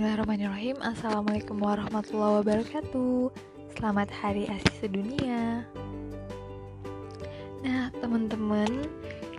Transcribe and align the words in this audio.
Bismillahirrahmanirrahim. 0.00 0.80
Assalamualaikum 0.80 1.60
warahmatullahi 1.60 2.40
wabarakatuh. 2.40 3.36
Selamat 3.76 4.08
Hari 4.08 4.48
ASI 4.48 4.72
Sedunia. 4.80 5.68
Nah 7.60 7.92
teman-teman 8.00 8.88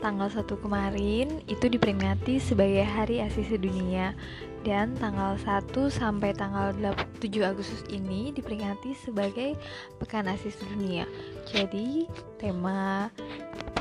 Tanggal 0.06 0.30
1 0.30 0.46
kemarin 0.62 1.42
itu 1.50 1.66
diperingati 1.66 2.38
sebagai 2.38 2.86
Hari 2.86 3.26
ASI 3.26 3.42
Sedunia. 3.42 4.14
Dan 4.62 4.94
tanggal 5.02 5.34
1 5.42 5.74
sampai 5.90 6.38
tanggal 6.38 6.78
7 6.78 6.94
Agustus 7.42 7.82
ini 7.90 8.30
diperingati 8.30 8.94
sebagai 8.94 9.58
Pekan 9.98 10.30
ASI 10.30 10.54
Sedunia. 10.54 11.10
Jadi 11.50 12.06
tema 12.38 13.10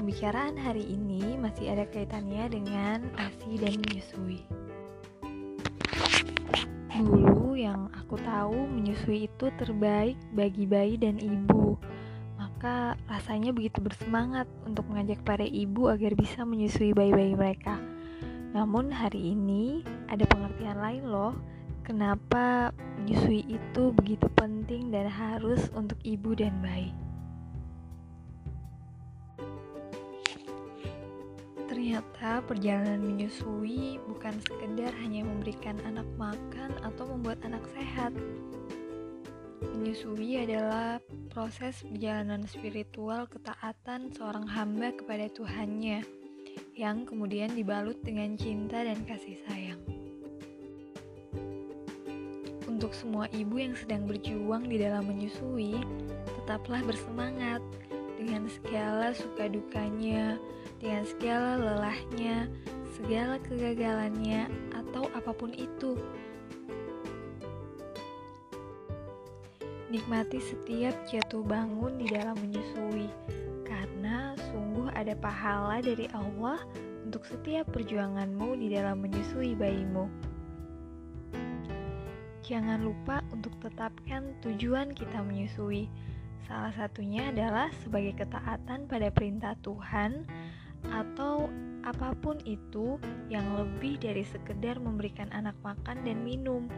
pembicaraan 0.00 0.56
hari 0.56 0.88
ini 0.88 1.36
masih 1.36 1.76
ada 1.76 1.84
kaitannya 1.92 2.48
dengan 2.48 3.04
ASI 3.20 3.60
dan 3.60 3.76
menyusui 3.84 4.69
Dulu 7.00 7.56
yang 7.56 7.88
aku 7.96 8.20
tahu 8.20 8.68
menyusui 8.68 9.24
itu 9.24 9.48
terbaik 9.56 10.20
bagi 10.36 10.68
bayi 10.68 11.00
dan 11.00 11.16
ibu. 11.16 11.80
Maka 12.36 12.92
rasanya 13.08 13.56
begitu 13.56 13.80
bersemangat 13.80 14.44
untuk 14.68 14.84
mengajak 14.92 15.24
para 15.24 15.40
ibu 15.40 15.88
agar 15.88 16.12
bisa 16.12 16.44
menyusui 16.44 16.92
bayi-bayi 16.92 17.32
mereka. 17.32 17.80
Namun 18.52 18.92
hari 18.92 19.32
ini 19.32 19.80
ada 20.12 20.28
pengertian 20.28 20.76
lain 20.76 21.04
loh. 21.08 21.32
Kenapa 21.88 22.76
menyusui 23.00 23.48
itu 23.48 23.96
begitu 23.96 24.28
penting 24.36 24.92
dan 24.92 25.08
harus 25.08 25.72
untuk 25.72 25.96
ibu 26.04 26.36
dan 26.36 26.52
bayi. 26.60 26.92
Ternyata 31.80 32.44
perjalanan 32.44 33.00
menyusui 33.00 33.96
bukan 34.04 34.36
sekedar 34.44 34.92
hanya 35.00 35.24
memberikan 35.24 35.80
anak 35.88 36.04
makan 36.20 36.76
atau 36.84 37.08
membuat 37.08 37.40
anak 37.40 37.64
sehat. 37.72 38.12
Menyusui 39.64 40.44
adalah 40.44 41.00
proses 41.32 41.80
perjalanan 41.80 42.44
spiritual 42.44 43.24
ketaatan 43.32 44.12
seorang 44.12 44.44
hamba 44.44 44.92
kepada 44.92 45.32
Tuhannya 45.32 46.04
yang 46.76 47.08
kemudian 47.08 47.56
dibalut 47.56 47.96
dengan 48.04 48.36
cinta 48.36 48.84
dan 48.84 49.00
kasih 49.08 49.40
sayang. 49.48 49.80
Untuk 52.68 52.92
semua 52.92 53.24
ibu 53.32 53.56
yang 53.56 53.72
sedang 53.72 54.04
berjuang 54.04 54.68
di 54.68 54.76
dalam 54.84 55.08
menyusui, 55.08 55.80
tetaplah 56.44 56.84
bersemangat 56.84 57.64
dengan 58.20 58.44
segala 58.52 59.16
suka 59.16 59.48
dukanya, 59.48 60.36
dengan 60.76 61.08
segala 61.08 61.56
lelahnya, 61.56 62.52
segala 62.92 63.40
kegagalannya, 63.40 64.44
atau 64.76 65.08
apa 65.16 65.32
pun 65.32 65.56
itu. 65.56 65.96
Nikmati 69.88 70.38
setiap 70.38 70.92
jatuh 71.08 71.40
bangun 71.40 71.96
di 71.96 72.12
dalam 72.12 72.36
menyusui, 72.36 73.08
karena 73.64 74.36
sungguh 74.52 74.92
ada 74.92 75.16
pahala 75.16 75.80
dari 75.80 76.04
Allah 76.12 76.60
untuk 77.08 77.24
setiap 77.24 77.72
perjuanganmu 77.72 78.60
di 78.60 78.68
dalam 78.68 79.00
menyusui 79.00 79.56
bayimu. 79.56 80.06
Jangan 82.44 82.82
lupa 82.84 83.24
untuk 83.32 83.54
tetapkan 83.62 84.36
tujuan 84.42 84.92
kita 84.92 85.22
menyusui. 85.22 85.88
Salah 86.48 86.72
satunya 86.76 87.28
adalah 87.32 87.68
sebagai 87.84 88.16
ketaatan 88.20 88.88
pada 88.88 89.08
perintah 89.12 89.56
Tuhan 89.60 90.24
atau 90.88 91.48
apa 91.84 92.12
pun 92.20 92.36
itu 92.44 93.00
yang 93.32 93.44
lebih 93.56 93.96
dari 94.00 94.24
sekedar 94.24 94.76
memberikan 94.80 95.28
anak 95.32 95.56
makan 95.64 96.04
dan 96.04 96.20
minum. 96.20 96.68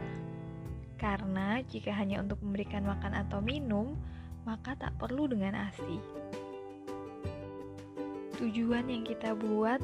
Karena 0.95 1.59
jika 1.67 1.91
hanya 1.91 2.23
untuk 2.23 2.39
memberikan 2.39 2.87
makan 2.87 3.11
atau 3.11 3.43
minum, 3.43 3.99
maka 4.47 4.75
tak 4.79 4.95
perlu 4.99 5.27
dengan 5.27 5.55
ASI. 5.55 5.99
Tujuan 8.39 8.87
yang 8.87 9.03
kita 9.03 9.35
buat 9.35 9.79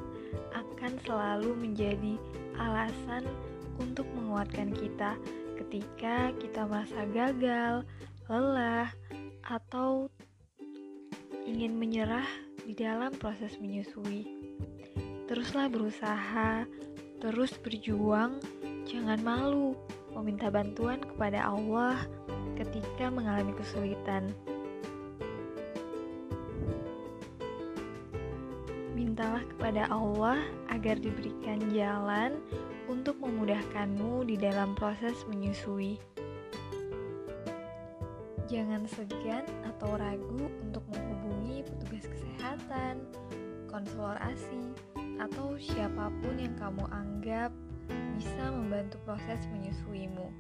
akan 0.56 0.94
selalu 1.04 1.56
menjadi 1.56 2.16
alasan 2.60 3.24
untuk 3.80 4.08
menguatkan 4.16 4.76
kita 4.76 5.16
ketika 5.60 6.32
kita 6.40 6.68
merasa 6.68 7.04
gagal, 7.12 7.84
lelah, 8.28 8.92
atau 9.46 10.12
ingin 11.48 11.74
menyerah 11.76 12.28
di 12.66 12.78
dalam 12.78 13.10
proses 13.18 13.58
menyusui. 13.58 14.28
Teruslah 15.26 15.70
berusaha, 15.70 16.66
terus 17.22 17.54
berjuang, 17.62 18.38
jangan 18.86 19.22
malu 19.22 19.74
meminta 20.14 20.50
bantuan 20.50 21.02
kepada 21.02 21.46
Allah 21.46 22.06
ketika 22.58 23.10
mengalami 23.10 23.54
kesulitan. 23.58 24.34
Mintalah 28.98 29.46
kepada 29.56 29.88
Allah 29.90 30.44
agar 30.70 31.00
diberikan 31.00 31.62
jalan 31.72 32.38
untuk 32.90 33.16
memudahkanmu 33.22 34.28
di 34.28 34.36
dalam 34.36 34.74
proses 34.76 35.26
menyusui. 35.30 35.98
Jangan 38.50 38.82
segan 38.90 39.46
atau 39.62 39.94
ragu 39.94 40.50
untuk 40.66 40.82
menghubungi 40.90 41.62
petugas 41.70 42.10
kesehatan, 42.10 43.06
konselor 43.70 44.18
ASI, 44.18 44.74
atau 45.22 45.54
siapa 45.62 46.10
pun 46.18 46.34
yang 46.34 46.58
kamu 46.58 46.82
anggap 46.90 47.54
bisa 48.18 48.50
membantu 48.50 48.98
proses 49.06 49.46
menyusuimu. 49.54 50.34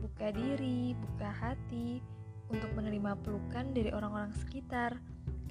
Buka 0.00 0.32
diri, 0.32 0.96
buka 0.96 1.28
hati 1.28 2.00
untuk 2.48 2.72
menerima 2.72 3.20
pelukan 3.20 3.76
dari 3.76 3.92
orang-orang 3.92 4.32
sekitar, 4.40 4.96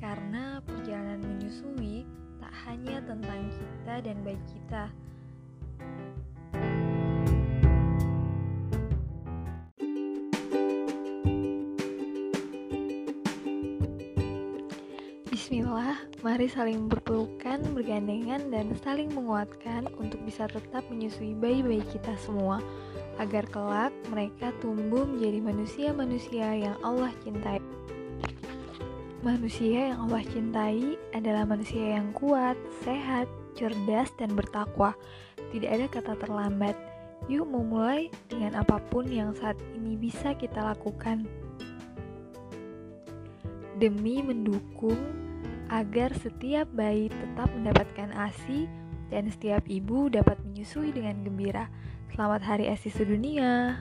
karena 0.01 0.57
perjalanan 0.65 1.21
menyusui 1.21 2.09
tak 2.41 2.53
hanya 2.65 3.05
tentang 3.05 3.53
kita 3.53 4.01
dan 4.01 4.17
bayi 4.25 4.41
kita, 4.49 4.89
Bismillah, 15.47 15.95
mari 16.27 16.51
saling 16.51 16.91
berpelukan, 16.91 17.63
bergandengan, 17.71 18.51
dan 18.51 18.67
saling 18.83 19.07
menguatkan 19.15 19.87
untuk 19.95 20.19
bisa 20.27 20.43
tetap 20.43 20.83
menyusui 20.91 21.39
bayi-bayi 21.39 21.87
kita 21.87 22.19
semua, 22.19 22.59
agar 23.15 23.47
kelak 23.47 23.95
mereka 24.11 24.51
tumbuh 24.59 25.07
menjadi 25.07 25.39
manusia-manusia 25.39 26.51
yang 26.51 26.75
Allah 26.83 27.15
cintai. 27.23 27.63
Manusia 29.23 29.95
yang 29.95 30.11
Allah 30.11 30.27
cintai 30.27 30.99
adalah 31.15 31.47
manusia 31.47 31.95
yang 31.95 32.11
kuat, 32.11 32.59
sehat, 32.83 33.31
cerdas, 33.55 34.11
dan 34.19 34.35
bertakwa. 34.35 34.99
Tidak 35.55 35.71
ada 35.71 35.87
kata 35.87 36.19
terlambat. 36.27 36.75
Yuk 37.31 37.47
memulai 37.47 38.11
dengan 38.27 38.59
apa 38.59 38.83
pun 38.91 39.07
yang 39.07 39.31
saat 39.31 39.55
ini 39.79 39.95
bisa 39.95 40.35
kita 40.35 40.59
lakukan 40.59 41.23
demi 43.79 44.19
mendukung 44.19 45.26
agar 45.67 46.15
setiap 46.15 46.67
bayi 46.71 47.11
tetap 47.11 47.51
mendapatkan 47.51 48.09
ASI 48.15 48.67
dan 49.11 49.31
setiap 49.31 49.63
ibu 49.67 50.11
dapat 50.11 50.39
menyusui 50.43 50.91
dengan 50.91 51.23
gembira. 51.23 51.71
Selamat 52.11 52.43
Hari 52.43 52.71
ASI 52.71 52.91
Sedunia! 52.91 53.75